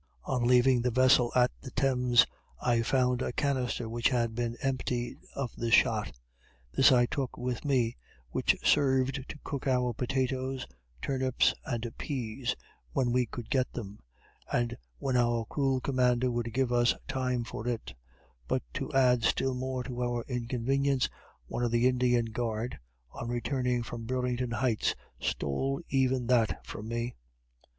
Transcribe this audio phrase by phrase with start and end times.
[0.23, 2.25] On leaving the vessel on the Thames,
[2.59, 6.11] I found a canister which had been emptied of the shot;
[6.71, 7.97] this I took with me,
[8.31, 10.65] which served to cook our potatoes,
[11.03, 12.55] turnips, and peas,
[12.93, 13.99] when we could get them,
[14.51, 17.93] and when our cruel commander would give us time for it;
[18.47, 21.09] but to add still more to our inconvenience,
[21.45, 22.79] one of the Indian guard,
[23.11, 27.13] on returning from Burlington Heights, stole even that from me.